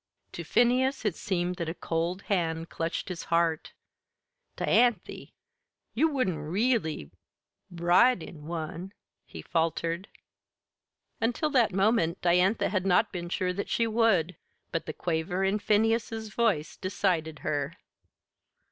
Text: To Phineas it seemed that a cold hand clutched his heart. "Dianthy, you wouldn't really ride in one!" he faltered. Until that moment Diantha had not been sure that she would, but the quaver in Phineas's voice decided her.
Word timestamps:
To 0.31 0.43
Phineas 0.43 1.05
it 1.05 1.15
seemed 1.15 1.57
that 1.57 1.69
a 1.69 1.75
cold 1.75 2.23
hand 2.23 2.69
clutched 2.69 3.07
his 3.09 3.25
heart. 3.25 3.73
"Dianthy, 4.57 5.35
you 5.93 6.07
wouldn't 6.07 6.39
really 6.39 7.11
ride 7.69 8.23
in 8.23 8.47
one!" 8.47 8.93
he 9.27 9.43
faltered. 9.43 10.07
Until 11.21 11.51
that 11.51 11.71
moment 11.71 12.19
Diantha 12.19 12.69
had 12.69 12.87
not 12.87 13.11
been 13.11 13.29
sure 13.29 13.53
that 13.53 13.69
she 13.69 13.85
would, 13.85 14.37
but 14.71 14.87
the 14.87 14.93
quaver 14.93 15.43
in 15.43 15.59
Phineas's 15.59 16.29
voice 16.29 16.77
decided 16.77 17.37
her. 17.45 17.77